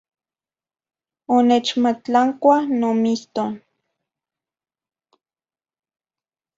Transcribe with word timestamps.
Onechmatlancua 1.35 2.57
nomiston. 2.79 3.53